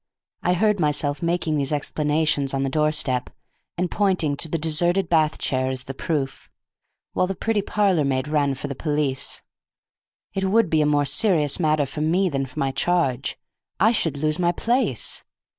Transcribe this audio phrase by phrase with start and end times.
[0.41, 3.29] I heard myself making these explanations on the doorstep,
[3.77, 6.49] and pointing to the deserted bath chair as the proof,
[7.13, 9.43] while the pretty parlor maid ran for the police.
[10.33, 13.37] It would be a more serious matter for me than for my charge.
[13.79, 15.23] I should lose my place.